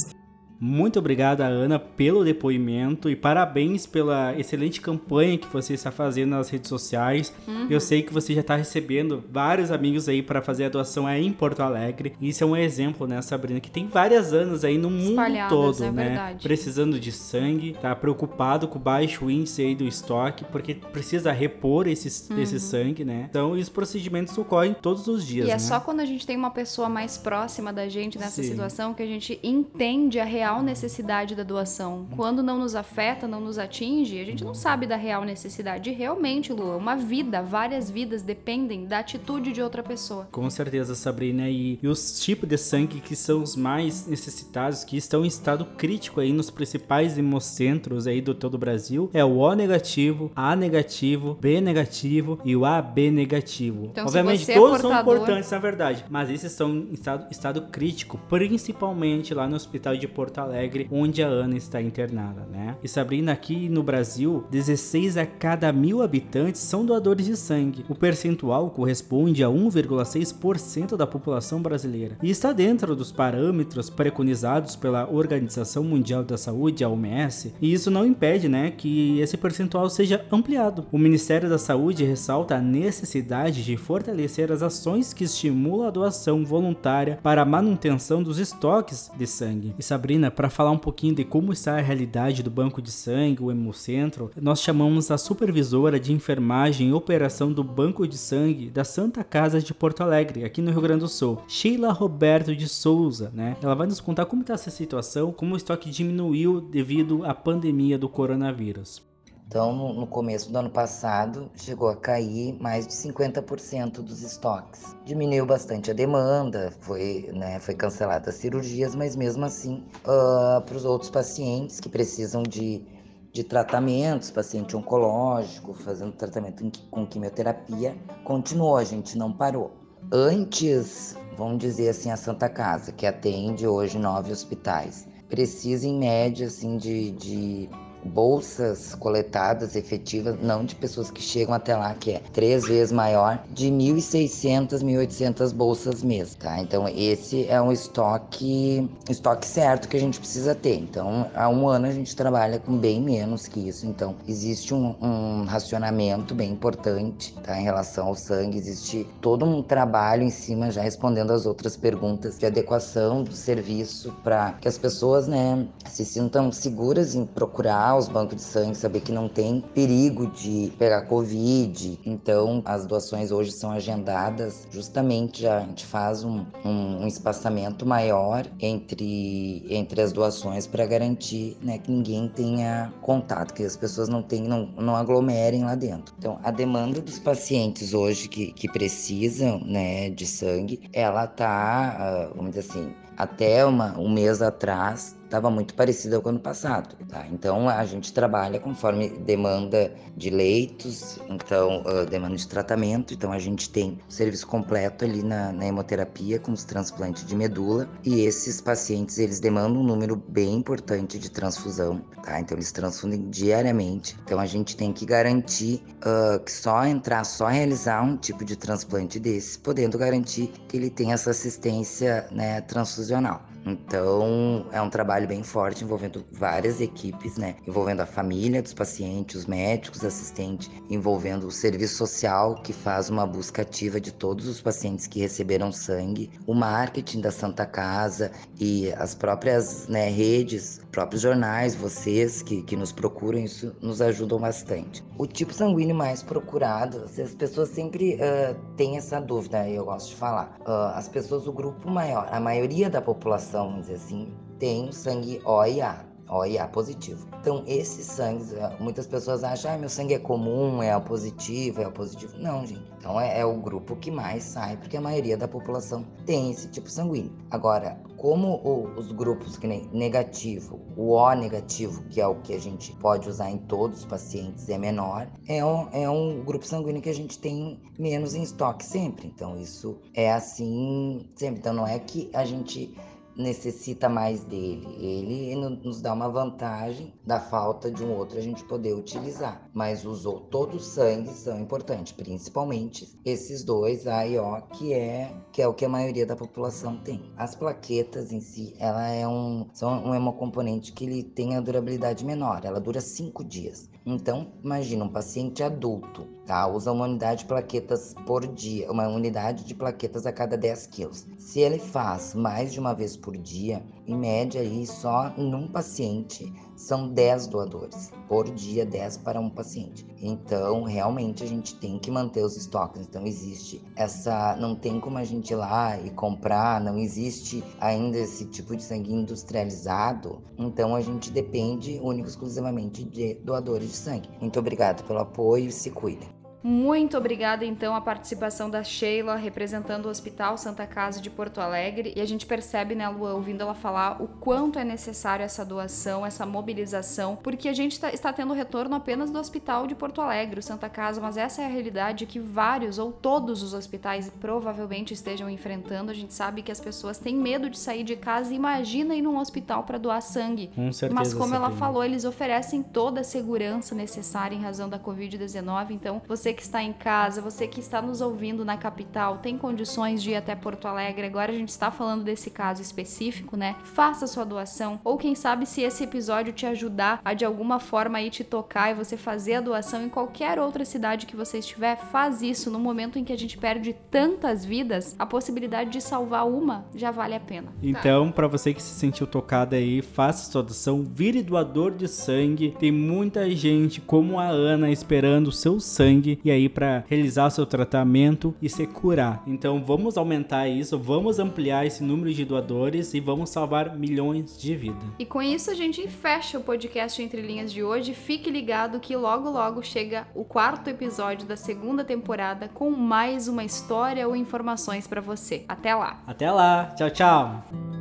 Muito 0.66 0.98
obrigado, 0.98 1.42
Ana, 1.42 1.78
pelo 1.78 2.24
depoimento 2.24 3.10
e 3.10 3.18
parabéns 3.18 3.86
pela 3.86 4.34
excelente 4.40 4.80
campanha 4.80 5.38
que 5.38 5.52
você 5.52 5.74
está 5.74 5.92
fazendo 5.92 6.30
nas 6.30 6.50
redes 6.50 6.70
sociais. 6.70 7.34
Uhum. 7.46 7.68
Eu 7.70 7.82
sei 7.82 8.02
que 8.02 8.14
você 8.14 8.34
já 8.34 8.40
está 8.40 8.56
recebendo 8.56 9.22
vários 9.30 9.72
amigos 9.72 10.08
aí 10.08 10.24
para 10.24 10.42
fazer 10.42 10.64
a 10.64 10.70
doação 10.70 11.06
aí 11.06 11.28
em 11.28 11.34
Porto 11.34 11.60
Alegre. 11.60 12.14
Isso 12.22 12.46
é 12.46 12.48
um 12.48 12.56
exemplo, 12.56 13.06
né, 13.06 13.22
Sabrina, 13.22 13.60
que 13.60 13.70
tem 13.70 13.88
vários 13.88 14.32
anos 14.32 14.64
aí 14.64 14.78
no 14.78 14.90
mundo 14.90 15.22
todo, 15.50 15.84
é 15.84 15.92
né? 15.92 16.06
Verdade. 16.06 16.44
Precisando 16.44 16.98
de 16.98 17.12
sangue, 17.12 17.76
tá 17.82 17.94
preocupado 17.94 18.66
com 18.66 18.80
o 18.80 18.82
baixo 18.82 19.30
índice 19.30 19.64
aí 19.64 19.76
do 19.76 19.84
estoque, 19.84 20.46
porque 20.46 20.76
precisa 20.76 21.34
repor 21.34 21.90
esse, 21.90 22.32
uhum. 22.32 22.40
esse 22.40 22.58
sangue, 22.62 23.04
né? 23.04 23.28
Então, 23.30 23.52
os 23.52 23.68
procedimentos 23.68 24.38
ocorrem 24.38 24.74
todos 24.74 25.10
os 25.10 25.28
dias. 25.28 25.46
E 25.46 25.50
é 25.50 25.56
né? 25.56 25.60
só 25.60 25.82
quando 25.82 26.00
a 26.00 26.06
gente 26.06 26.26
tem 26.26 26.38
uma 26.38 26.52
pessoa 26.52 26.88
mais 26.88 27.18
próxima 27.18 27.74
da 27.74 27.90
gente 27.90 28.18
nessa 28.18 28.42
Sim. 28.42 28.52
situação 28.52 28.94
que 28.94 29.04
a 29.04 29.08
gente 29.08 29.38
entende 29.44 30.22
a 30.22 30.24
real 30.24 30.53
real 30.54 30.62
necessidade 30.62 31.36
da 31.36 31.44
doação. 31.44 32.06
Quando 32.16 32.44
não 32.44 32.60
nos 32.60 32.76
afeta, 32.76 33.28
não 33.28 33.40
nos 33.40 33.58
atinge, 33.58 34.20
a 34.20 34.26
gente 34.26 34.44
não 34.44 34.54
sabe 34.54 34.86
da 34.86 34.96
real 34.96 35.24
necessidade. 35.24 35.90
E 35.90 35.94
realmente, 35.94 36.54
Lu, 36.54 36.78
uma 36.78 36.96
vida, 36.96 37.42
várias 37.42 37.90
vidas 37.90 38.22
dependem 38.22 38.86
da 38.86 39.00
atitude 39.00 39.52
de 39.52 39.62
outra 39.62 39.82
pessoa. 39.82 40.28
Com 40.32 40.50
certeza, 40.50 40.94
Sabrina. 40.94 41.50
E, 41.50 41.80
e 41.82 41.88
os 41.88 42.20
tipos 42.20 42.48
de 42.48 42.58
sangue 42.58 43.00
que 43.00 43.16
são 43.16 43.42
os 43.42 43.56
mais 43.56 44.06
necessitados, 44.06 44.84
que 44.84 44.98
estão 44.98 45.24
em 45.24 45.28
estado 45.28 45.66
crítico 45.66 46.20
aí 46.20 46.32
nos 46.32 46.52
principais 46.52 47.18
hemocentros 47.18 48.06
aí 48.06 48.22
do 48.22 48.36
todo 48.36 48.56
o 48.56 48.58
Brasil, 48.58 49.10
é 49.14 49.26
o 49.26 49.38
O 49.38 49.56
negativo, 49.56 50.32
A 50.36 50.56
negativo, 50.56 51.38
B 51.42 51.60
negativo 51.62 52.40
e 52.46 52.56
o 52.56 52.66
AB 52.66 53.10
negativo. 53.10 53.86
Então, 53.92 54.06
Obviamente, 54.06 54.50
é 54.52 54.54
todos 54.54 54.80
é 54.80 54.82
portador... 54.82 55.16
são 55.16 55.16
importantes, 55.24 55.52
na 55.52 55.60
verdade, 55.60 56.06
mas 56.10 56.30
esses 56.30 56.52
estão 56.52 56.70
em 56.76 56.94
estado, 56.94 57.28
estado 57.32 57.62
crítico, 57.64 58.20
principalmente 58.30 59.34
lá 59.34 59.48
no 59.48 59.56
Hospital 59.56 59.96
de 59.98 60.08
Porto 60.08 60.33
Alegre, 60.42 60.88
onde 60.92 61.22
a 61.22 61.28
Ana 61.28 61.56
está 61.56 61.82
internada, 61.82 62.48
né? 62.52 62.76
E 62.84 62.88
Sabrina, 62.88 63.32
aqui 63.32 63.70
no 63.70 63.84
Brasil, 63.84 64.46
16 64.50 65.18
a 65.18 65.26
cada 65.26 65.72
mil 65.72 66.02
habitantes 66.02 66.62
são 66.62 66.86
doadores 66.86 67.26
de 67.26 67.36
sangue. 67.36 67.86
O 67.90 67.96
percentual 67.96 68.70
corresponde 68.70 69.44
a 69.44 69.48
1,6% 69.48 70.96
da 70.96 71.06
população 71.06 71.62
brasileira 71.62 72.18
e 72.22 72.30
está 72.30 72.52
dentro 72.52 72.96
dos 72.96 73.12
parâmetros 73.12 73.90
preconizados 73.90 74.76
pela 74.76 75.10
Organização 75.10 75.84
Mundial 75.84 76.24
da 76.24 76.38
Saúde, 76.38 76.84
a 76.84 76.90
OMS, 76.90 77.54
e 77.62 77.74
isso 77.74 77.92
não 77.92 78.06
impede, 78.06 78.48
né, 78.48 78.72
que 78.72 79.20
esse 79.20 79.38
percentual 79.38 79.90
seja 79.90 80.26
ampliado. 80.32 80.86
O 80.92 80.98
Ministério 80.98 81.50
da 81.50 81.58
Saúde 81.58 82.04
ressalta 82.04 82.56
a 82.56 82.62
necessidade 82.62 83.64
de 83.64 83.78
fortalecer 83.78 84.52
as 84.52 84.62
ações 84.62 85.14
que 85.14 85.24
estimulam 85.24 85.88
a 85.88 85.92
doação 85.92 86.46
voluntária 86.46 87.20
para 87.22 87.42
a 87.42 87.46
manutenção 87.46 88.24
dos 88.24 88.40
estoques 88.40 89.12
de 89.18 89.28
sangue. 89.28 89.74
E 89.78 89.84
Sabrina, 89.84 90.23
para 90.30 90.50
falar 90.50 90.72
um 90.72 90.78
pouquinho 90.78 91.16
de 91.16 91.24
como 91.24 91.54
está 91.54 91.78
a 91.78 91.82
realidade 91.82 92.44
do 92.44 92.50
banco 92.50 92.82
de 92.82 92.92
sangue, 92.92 93.44
o 93.44 93.52
Hemocentro, 93.52 94.32
nós 94.40 94.62
chamamos 94.62 95.12
a 95.12 95.18
supervisora 95.18 96.00
de 96.00 96.14
enfermagem 96.14 96.90
e 96.90 96.94
operação 96.94 97.52
do 97.52 97.64
banco 97.64 98.08
de 98.08 98.18
sangue 98.18 98.70
da 98.70 98.84
Santa 98.84 99.24
Casa 99.24 99.62
de 99.62 99.74
Porto 99.74 100.02
Alegre, 100.02 100.44
aqui 100.44 100.62
no 100.62 100.72
Rio 100.72 100.82
Grande 100.82 101.02
do 101.02 101.08
Sul, 101.08 101.42
Sheila 101.48 101.92
Roberto 101.92 102.56
de 102.56 102.68
Souza, 102.68 103.32
né? 103.34 103.58
Ela 103.62 103.76
vai 103.76 103.88
nos 103.88 104.00
contar 104.00 104.26
como 104.26 104.42
está 104.42 104.54
essa 104.54 104.72
situação, 104.72 105.32
como 105.32 105.54
o 105.54 105.58
estoque 105.58 105.90
diminuiu 105.90 106.62
devido 106.62 107.24
à 107.26 107.34
pandemia 107.34 107.98
do 107.98 108.10
coronavírus. 108.10 109.13
Então, 109.48 109.94
no 109.94 110.08
começo 110.08 110.52
do 110.52 110.58
ano 110.58 110.70
passado, 110.70 111.50
chegou 111.56 111.90
a 111.90 111.96
cair 111.96 112.60
mais 112.60 112.88
de 112.88 112.94
50% 112.94 114.02
dos 114.02 114.24
estoques. 114.24 114.96
Diminuiu 115.06 115.46
bastante 115.46 115.92
a 115.92 115.94
demanda, 115.94 116.74
foi, 116.80 117.30
né, 117.34 117.60
foi 117.60 117.76
cancelada 117.76 118.30
as 118.30 118.36
cirurgias, 118.36 118.96
mas 118.96 119.16
mesmo 119.16 119.46
assim, 119.46 119.84
uh, 120.06 120.62
para 120.62 120.76
os 120.76 120.86
outros 120.86 121.12
pacientes 121.12 121.80
que 121.80 121.88
precisam 121.88 122.42
de, 122.42 122.84
de 123.32 123.44
tratamentos, 123.44 124.32
paciente 124.32 124.76
oncológico, 124.76 125.74
fazendo 125.74 126.14
tratamento 126.14 126.64
com 126.90 127.06
quimioterapia, 127.06 127.96
continuou, 128.24 128.78
a 128.78 128.84
gente 128.84 129.18
não 129.18 129.32
parou. 129.32 129.72
Antes, 130.12 131.16
vamos 131.38 131.60
dizer 131.60 131.90
assim, 131.90 132.10
a 132.10 132.18
Santa 132.18 132.50
Casa, 132.50 132.92
que 132.92 133.06
atende 133.06 133.68
hoje 133.68 134.00
nove 134.00 134.32
hospitais, 134.32 135.08
precisa 135.30 135.88
em 135.88 135.98
média 135.98 136.48
assim 136.48 136.78
de, 136.78 137.12
de 137.12 137.70
bolsas 138.06 138.96
coletadas 138.96 139.76
efetivas, 139.76 140.38
não 140.42 140.66
de 140.66 140.76
pessoas 140.76 141.12
que 141.12 141.22
chegam 141.22 141.54
até 141.54 141.76
lá, 141.76 141.94
que 141.94 142.12
é 142.12 142.22
três 142.32 142.66
vezes 142.66 142.92
maior, 142.92 143.44
de 143.52 143.70
1.600, 143.70 144.84
1.800 144.84 145.54
bolsas 145.54 146.04
mês, 146.04 146.36
tá? 146.36 146.60
Então 146.60 146.88
esse 146.88 147.48
é 147.48 147.62
um 147.62 147.72
estoque, 147.72 148.90
estoque 149.10 149.46
certo 149.46 149.88
que 149.88 149.98
a 149.98 150.00
gente 150.00 150.20
precisa 150.20 150.56
ter. 150.56 150.76
Então 150.76 151.30
há 151.36 151.50
um 151.50 151.68
ano 151.68 151.88
a 151.88 151.92
gente 151.92 152.16
trabalha 152.16 152.60
com 152.60 152.78
bem 152.78 153.02
menos 153.02 153.48
que 153.48 153.68
isso. 153.68 153.86
Então 153.86 154.16
existe 154.28 154.74
um, 154.74 154.96
um 155.02 155.46
racionamento 155.46 156.36
bem 156.36 156.52
importante, 156.52 157.34
tá? 157.44 157.60
Em 157.60 157.64
relação 157.64 158.08
ao 158.08 158.16
sangue, 158.16 158.58
existe 158.58 159.08
todo 159.22 159.46
um 159.46 159.62
trabalho 159.62 160.24
em 160.24 160.30
cima 160.30 160.72
já 160.72 160.82
respondendo 160.82 161.32
as 161.32 161.46
outras 161.46 161.78
perguntas 161.78 162.38
de 162.38 162.46
adequação 162.46 163.24
do 163.24 163.34
serviço 163.34 164.14
para 164.24 164.54
que 164.54 164.68
as 164.68 164.78
pessoas, 164.78 165.28
né, 165.28 165.66
se 165.90 166.06
sintam 166.06 166.52
seguras 166.52 167.16
em 167.16 167.26
procurar 167.26 167.93
os 167.98 168.08
bancos 168.08 168.38
de 168.38 168.42
sangue, 168.42 168.76
saber 168.76 169.02
que 169.02 169.12
não 169.12 169.28
tem 169.28 169.62
perigo 169.74 170.28
de 170.28 170.72
pegar 170.78 171.04
Covid. 171.04 172.00
Então, 172.06 172.62
as 172.66 172.86
doações 172.86 173.32
hoje 173.32 173.52
são 173.52 173.72
agendadas 173.72 174.68
justamente, 174.72 175.42
já 175.42 175.58
a 175.58 175.62
gente 175.62 175.86
faz 175.86 176.24
um, 176.24 176.46
um, 176.64 177.04
um 177.04 177.08
espaçamento 177.08 177.86
maior 177.86 178.46
entre, 178.60 179.66
entre 179.70 180.02
as 180.02 180.12
doações 180.12 180.68
para 180.68 180.86
garantir 180.86 181.58
né, 181.62 181.78
que 181.78 181.92
ninguém 181.92 182.28
tenha 182.28 182.94
contato, 183.02 183.54
que 183.54 183.64
as 183.64 183.76
pessoas 183.76 184.10
não, 184.10 184.22
tenham, 184.22 184.48
não, 184.48 184.66
não 184.84 184.96
aglomerem 184.96 185.64
lá 185.64 185.76
dentro. 185.76 186.14
Então, 186.18 186.40
a 186.44 186.52
demanda 186.52 187.02
dos 187.02 187.20
pacientes 187.20 187.94
hoje 187.94 188.28
que, 188.28 188.52
que 188.52 188.68
precisam 188.68 189.60
né, 189.60 190.10
de 190.10 190.26
sangue, 190.26 190.82
ela 190.94 191.28
tá, 191.28 191.96
ah, 192.00 192.32
vamos 192.36 192.52
dizer 192.52 192.70
assim, 192.70 192.94
até 193.18 193.66
uma, 193.66 193.98
um 193.98 194.10
mês 194.10 194.42
atrás 194.42 195.16
estava 195.34 195.50
muito 195.50 195.74
parecida 195.74 196.22
com 196.22 196.28
o 196.28 196.30
ano 196.30 196.40
passado. 196.40 196.96
Tá? 197.10 197.26
Então 197.32 197.68
a 197.68 197.84
gente 197.86 198.14
trabalha 198.14 198.60
conforme 198.60 199.10
demanda 199.10 199.92
de 200.16 200.30
leitos, 200.30 201.18
então 201.28 201.82
uh, 201.82 202.06
demanda 202.06 202.36
de 202.36 202.48
tratamento. 202.48 203.16
Então 203.16 203.32
a 203.32 203.40
gente 203.40 203.68
tem 203.70 204.00
o 204.08 204.14
serviço 204.14 204.46
completo 204.46 205.04
ali 205.04 205.24
na, 205.24 205.52
na 205.52 205.66
hemoterapia 205.66 206.38
com 206.38 206.52
os 206.52 206.64
transplantes 206.64 207.26
de 207.26 207.36
medula 207.36 207.90
e 208.04 208.22
esses 208.22 208.62
pacientes 208.62 209.18
eles 209.18 209.40
demandam 209.40 209.82
um 209.82 209.84
número 209.84 210.16
bem 210.16 210.54
importante 210.54 211.18
de 211.18 211.32
transfusão. 211.32 212.00
Tá? 212.24 212.40
Então 212.40 212.56
eles 212.56 212.72
transfundem 212.72 213.28
diariamente. 213.32 214.16
Então 214.24 214.40
a 214.40 214.46
gente 214.46 214.78
tem 214.78 214.94
que 214.94 215.04
garantir 215.04 215.84
uh, 216.06 216.40
que 216.44 216.52
só 216.52 216.86
entrar, 216.86 217.24
só 217.24 217.48
realizar 217.48 218.04
um 218.04 218.16
tipo 218.18 218.46
de 218.46 218.56
transplante 218.56 219.20
desse, 219.20 219.58
podendo 219.58 219.98
garantir 219.98 220.52
que 220.68 220.78
ele 220.78 220.92
tenha 220.92 221.16
essa 221.16 221.32
assistência 221.32 222.28
né, 222.32 222.62
transfusional. 222.62 223.42
Então, 223.66 224.66
é 224.72 224.82
um 224.82 224.90
trabalho 224.90 225.28
bem 225.28 225.44
forte 225.44 225.84
envolvendo 225.84 226.26
várias 226.32 226.82
equipes, 226.82 227.38
né? 227.38 227.56
Envolvendo 227.68 228.02
a 228.02 228.06
família 228.06 228.62
dos 228.62 228.74
pacientes, 228.74 229.36
os 229.42 229.46
médicos, 229.46 230.04
assistentes, 230.04 230.70
envolvendo 230.90 231.48
o 231.48 231.52
serviço 231.52 231.96
social 231.96 232.56
que 232.56 232.74
faz 232.74 233.10
uma 233.10 233.26
busca 233.26 233.62
ativa 233.62 234.00
de 234.00 234.12
todos 234.12 234.48
os 234.48 234.62
pacientes 234.62 235.08
que 235.08 235.20
receberam 235.20 235.72
sangue, 235.72 236.30
o 236.46 236.54
marketing 236.54 237.22
da 237.22 237.32
Santa 237.32 237.66
Casa 237.66 238.32
e 238.60 238.92
as 238.94 239.16
próprias 239.16 239.88
né, 239.88 240.10
redes, 240.10 240.82
próprios 240.92 241.22
jornais, 241.22 241.76
vocês 241.76 242.42
que, 242.42 242.62
que 242.64 242.76
nos 242.76 242.92
procuram, 242.92 243.40
isso 243.40 243.76
nos 243.82 244.02
ajudam 244.02 244.40
bastante. 244.40 245.04
O 245.18 245.26
tipo 245.26 245.54
sanguíneo 245.54 245.96
mais 245.96 246.22
procurado, 246.22 247.04
as 247.06 247.36
pessoas 247.36 247.70
sempre 247.70 248.16
uh, 248.16 248.56
têm 248.76 248.98
essa 248.98 249.20
dúvida, 249.20 249.68
eu 249.70 249.86
gosto 249.86 250.10
de 250.10 250.16
falar. 250.16 250.58
Uh, 250.62 250.96
as 250.96 251.08
pessoas, 251.08 251.48
o 251.48 251.54
grupo 251.54 251.90
maior, 251.90 252.28
a 252.32 252.40
maioria 252.40 252.90
da 252.90 253.02
população, 253.02 253.53
vamos 253.62 253.82
dizer 253.82 253.96
assim, 253.96 254.34
tem 254.60 254.92
sangue 254.92 255.42
O 255.46 255.66
e 255.66 255.82
A. 255.82 256.06
O 256.30 256.46
e 256.46 256.58
A 256.58 256.68
positivo. 256.68 257.28
Então, 257.40 257.64
esses 257.68 258.06
sangues, 258.06 258.54
eh, 258.54 258.78
muitas 258.80 259.06
pessoas 259.06 259.44
acham, 259.44 259.74
ah, 259.74 259.78
meu 259.78 259.90
sangue 259.90 260.14
é 260.14 260.20
comum, 260.20 260.82
é 260.82 260.96
O 260.96 261.02
positivo, 261.02 261.82
é 261.82 261.88
O 261.88 261.92
positivo. 261.92 262.34
Não, 262.38 262.66
gente. 262.66 262.92
Então, 262.98 263.20
é, 263.20 263.42
é, 263.42 263.46
o 263.46 263.60
grupo 263.60 263.98
que 263.98 264.10
mais 264.10 264.44
sai, 264.44 264.78
porque 264.78 264.96
a 264.96 265.02
maioria 265.02 265.36
da 265.36 265.46
população 265.48 266.06
tem 266.26 266.52
esse 266.52 266.70
tipo 266.70 266.90
sanguíneo. 266.90 267.34
Agora, 267.52 268.02
como 268.16 268.62
o, 268.64 268.98
os 268.98 269.12
grupos 269.12 269.58
que 269.58 269.68
nem 269.68 269.90
negativo, 269.92 270.80
o 270.96 271.12
O 271.12 271.34
negativo, 271.36 272.02
que 272.06 272.22
é 272.22 272.26
o 272.26 272.36
que 272.36 272.54
a 272.54 272.60
gente 272.60 272.94
pode 272.96 273.28
usar 273.28 273.52
em 273.52 273.58
todos 273.58 274.00
os 274.00 274.06
pacientes, 274.06 274.70
é 274.70 274.78
menor, 274.78 275.28
é 275.50 275.64
um, 275.66 275.90
é 275.92 276.10
um 276.10 276.42
grupo 276.46 276.66
sanguíneo 276.66 277.02
que 277.02 277.10
a 277.10 277.14
gente 277.14 277.38
tem 277.38 277.82
menos 278.00 278.34
em 278.34 278.44
estoque 278.44 278.86
sempre. 278.86 279.28
Então, 279.28 279.58
isso 279.58 280.00
é 280.14 280.32
assim 280.32 281.30
sempre. 281.36 281.60
Então, 281.60 281.74
não 281.74 281.86
é 281.86 282.00
que 282.00 282.30
a 282.34 282.46
gente 282.46 282.96
necessita 283.36 284.10
mais 284.10 284.44
dele. 284.44 284.88
Ele 285.00 285.56
nos 285.84 286.02
dá 286.02 286.14
uma 286.14 286.30
vantagem 286.30 287.14
da 287.26 287.40
falta 287.40 287.92
de 287.92 288.04
um 288.04 288.16
outro 288.16 288.38
a 288.38 288.42
gente 288.42 288.64
poder 288.64 288.94
utilizar. 288.94 289.70
Mas 289.74 290.06
usou 290.06 290.40
todos 290.40 290.84
os 290.84 290.94
sangues 290.94 291.32
são 291.32 291.60
importantes, 291.60 292.14
principalmente 292.14 293.20
esses 293.26 293.64
dois 293.64 294.08
A 294.08 294.26
e 294.28 294.38
O, 294.38 294.62
que 294.62 294.94
é 294.94 295.34
que 295.52 295.62
é 295.62 295.68
o 295.68 295.74
que 295.74 295.86
a 295.86 295.90
maioria 295.90 296.26
da 296.26 296.36
população 296.36 296.98
tem. 296.98 297.32
As 297.38 297.56
plaquetas 297.56 298.32
em 298.32 298.40
si, 298.40 298.74
ela 298.80 299.08
é 299.08 299.28
um 299.28 299.68
são 299.74 300.06
um 300.06 300.16
hemocomponente 300.16 300.92
que 300.92 301.06
ele 301.06 301.24
tem 301.24 301.56
a 301.56 301.62
durabilidade 301.62 302.26
menor. 302.26 302.62
Ela 302.64 302.80
dura 302.80 303.02
cinco 303.02 303.44
dias. 303.44 303.90
Então, 304.06 304.52
imagina 304.64 305.06
um 305.06 305.10
paciente 305.10 305.64
adulto, 305.64 306.28
tá? 306.46 306.68
Usa 306.68 306.92
uma 306.92 307.06
unidade 307.06 307.42
de 307.42 307.46
plaquetas 307.46 308.14
por 308.26 308.46
dia, 308.46 308.92
uma 308.92 309.08
unidade 309.08 309.64
de 309.64 309.74
plaquetas 309.74 310.26
a 310.26 310.32
cada 310.32 310.58
10 310.58 310.88
quilos. 310.88 311.26
Se 311.38 311.60
ele 311.60 311.80
faz 311.80 312.34
mais 312.34 312.74
de 312.74 312.80
uma 312.80 312.94
vez 312.94 313.16
por 313.16 313.36
dia, 313.38 313.84
em 314.08 314.18
média 314.18 314.62
aí 314.62 314.86
só 314.86 315.34
num 315.38 315.68
paciente 315.68 316.52
são 316.76 317.08
10 317.08 317.48
doadores. 317.48 318.12
Por 318.28 318.50
dia, 318.50 318.86
10 318.86 319.18
para 319.18 319.40
um 319.40 319.50
paciente. 319.50 320.06
Então, 320.22 320.84
realmente 320.84 321.44
a 321.44 321.48
gente 321.48 321.76
tem 321.76 322.00
que 322.00 322.12
manter 322.12 322.44
os 322.44 322.58
estoques. 322.58 323.02
Então, 323.02 323.26
existe 323.26 323.82
essa. 323.96 324.56
Não 324.58 324.76
tem 324.76 325.00
como 325.00 325.18
a 325.18 325.24
gente 325.24 325.52
ir 325.52 325.56
lá 325.56 326.00
e 326.00 326.10
comprar, 326.10 326.82
não 326.82 326.98
existe 326.98 327.64
ainda 327.80 328.18
esse 328.18 328.46
tipo 328.46 328.76
de 328.76 328.84
sangue 328.84 329.14
industrializado. 329.14 330.42
Então, 330.58 330.96
a 330.96 331.02
gente 331.02 331.32
depende 331.32 332.00
único 332.02 332.28
exclusivamente 332.28 333.04
de 333.04 333.36
doadores 333.36 333.90
de 333.90 333.96
sangue. 333.96 334.30
Muito 334.42 334.60
obrigado 334.60 335.04
pelo 335.06 335.20
apoio 335.20 335.68
e 335.68 335.72
se 335.72 335.90
cuidem. 335.92 336.43
Muito 336.64 337.18
obrigada 337.18 337.66
então 337.66 337.94
a 337.94 338.00
participação 338.00 338.70
da 338.70 338.84
Sheila 338.86 339.36
representando 339.36 340.06
o 340.06 340.10
Hospital 340.10 340.58
Santa 340.58 340.88
Casa 340.88 341.20
de 341.20 341.30
Porto 341.30 341.60
Alegre 341.60 342.14
e 342.16 342.22
a 342.22 342.26
gente 342.26 342.46
percebe, 342.46 342.96
né, 342.96 343.08
Lua, 343.10 343.34
ouvindo 343.34 343.62
ela 343.62 343.74
falar 343.74 344.22
o 344.22 344.28
quanto 344.28 344.80
é 344.80 344.86
necessário 344.86 345.44
essa 345.44 345.66
doação, 345.66 346.26
essa 346.26 346.46
mobilização, 346.46 347.36
porque 347.36 347.68
a 347.68 347.74
gente 347.74 348.00
tá, 348.00 348.14
está 348.14 348.32
tendo 348.32 348.54
retorno 348.54 348.96
apenas 348.96 349.30
do 349.30 349.38
Hospital 349.38 349.88
de 349.88 349.94
Porto 349.94 350.22
Alegre, 350.22 350.62
o 350.62 350.64
Santa 350.64 350.88
Casa, 350.88 351.20
mas 351.20 351.36
essa 351.36 351.62
é 351.62 351.66
a 351.66 351.68
realidade 351.68 352.26
que 352.26 352.40
vários 352.40 352.98
ou 352.98 353.12
todos 353.12 353.62
os 353.62 353.74
hospitais 353.74 354.32
provavelmente 354.40 355.14
estejam 355.14 355.50
enfrentando. 355.50 356.12
A 356.12 356.16
gente 356.16 356.34
sabe 356.34 356.62
que 356.62 356.72
as 356.72 356.80
pessoas 356.80 357.18
têm 357.18 357.36
medo 357.36 357.70
de 357.70 357.78
sair 357.78 358.06
de 358.06 358.16
casa 358.16 358.54
e 358.54 358.56
imagina 358.56 359.14
ir 359.16 359.22
num 359.22 359.38
hospital 359.38 359.84
para 359.84 359.98
doar 359.98 360.22
sangue. 360.22 360.72
Com 360.74 360.94
certeza. 360.94 361.20
Mas 361.20 361.34
como 361.34 361.54
ela 361.54 361.72
falou, 361.72 362.06
eles 362.06 362.24
oferecem 362.24 362.82
toda 362.82 363.20
a 363.20 363.24
segurança 363.24 363.94
necessária 363.94 364.56
em 364.56 364.62
razão 364.62 364.88
da 364.88 364.98
Covid-19, 364.98 365.92
então 365.92 366.22
que 366.54 366.62
está 366.62 366.82
em 366.82 366.94
casa, 366.94 367.42
você 367.42 367.68
que 367.68 367.80
está 367.80 368.02
nos 368.02 368.22
ouvindo 368.22 368.64
na 368.64 368.78
capital, 368.78 369.38
tem 369.38 369.58
condições 369.58 370.22
de 370.22 370.32
ir 370.32 370.36
até 370.36 370.56
Porto 370.56 370.88
Alegre, 370.88 371.26
agora 371.26 371.52
a 371.52 371.56
gente 371.56 371.70
está 371.70 371.92
falando 371.92 372.24
desse 372.24 372.50
caso 372.50 372.82
específico, 372.82 373.58
né? 373.58 373.76
Faça 373.84 374.28
sua 374.28 374.46
doação, 374.46 375.00
ou 375.04 375.18
quem 375.18 375.36
sabe 375.36 375.66
se 375.66 375.82
esse 375.82 376.04
episódio 376.04 376.54
te 376.54 376.66
ajudar 376.66 377.20
a 377.24 377.34
de 377.34 377.46
alguma 377.46 377.80
forma 377.80 378.18
aí 378.18 378.30
te 378.30 378.44
tocar 378.44 378.92
e 378.92 378.94
você 378.94 379.18
fazer 379.18 379.56
a 379.56 379.62
doação 379.62 380.04
em 380.04 380.10
qualquer 380.10 380.60
outra 380.60 380.86
cidade 380.86 381.26
que 381.26 381.36
você 381.36 381.60
estiver, 381.60 381.98
faz 381.98 382.42
isso 382.42 382.70
no 382.70 382.80
momento 382.80 383.18
em 383.18 383.24
que 383.24 383.34
a 383.34 383.38
gente 383.38 383.58
perde 383.58 383.94
tantas 384.12 384.64
vidas, 384.64 385.16
a 385.18 385.26
possibilidade 385.26 385.90
de 385.90 386.02
salvar 386.02 386.48
uma 386.48 386.86
já 386.96 387.12
vale 387.12 387.36
a 387.36 387.40
pena. 387.40 387.74
Então, 387.82 388.32
para 388.32 388.48
você 388.48 388.74
que 388.74 388.82
se 388.82 388.94
sentiu 388.94 389.26
tocada 389.26 389.76
aí, 389.76 390.02
faça 390.02 390.52
sua 390.52 390.64
doação, 390.64 391.04
vire 391.04 391.42
doador 391.42 391.92
de 391.92 392.08
sangue. 392.08 392.76
Tem 392.80 392.92
muita 392.92 393.50
gente 393.52 394.02
como 394.02 394.40
a 394.40 394.48
Ana 394.48 394.92
esperando 394.92 395.48
o 395.48 395.52
seu 395.52 395.80
sangue 395.80 396.40
e 396.44 396.52
aí 396.52 396.68
para 396.68 397.04
realizar 397.08 397.50
seu 397.50 397.66
tratamento 397.66 398.56
e 398.62 398.70
se 398.70 398.86
curar. 398.86 399.44
Então 399.48 399.84
vamos 399.84 400.18
aumentar 400.18 400.68
isso, 400.68 400.98
vamos 400.98 401.40
ampliar 401.40 401.86
esse 401.86 402.04
número 402.04 402.34
de 402.34 402.46
doadores 402.46 403.14
e 403.14 403.20
vamos 403.20 403.50
salvar 403.50 403.96
milhões 403.96 404.60
de 404.60 404.76
vidas. 404.76 405.04
E 405.18 405.26
com 405.26 405.42
isso 405.42 405.72
a 405.72 405.76
gente 405.76 406.08
fecha 406.08 406.58
o 406.58 406.64
podcast 406.64 407.22
Entre 407.22 407.42
Linhas 407.42 407.72
de 407.72 407.84
hoje. 407.84 408.14
Fique 408.14 408.50
ligado 408.50 409.00
que 409.00 409.16
logo 409.16 409.50
logo 409.50 409.82
chega 409.84 410.28
o 410.36 410.44
quarto 410.44 410.90
episódio 410.90 411.48
da 411.48 411.56
segunda 411.56 412.04
temporada 412.04 412.68
com 412.68 412.90
mais 412.92 413.48
uma 413.48 413.64
história 413.64 414.28
ou 414.28 414.36
informações 414.36 415.08
para 415.08 415.22
você. 415.22 415.64
Até 415.68 415.96
lá. 415.96 416.22
Até 416.28 416.52
lá. 416.52 416.94
Tchau, 416.96 417.10
tchau. 417.10 417.93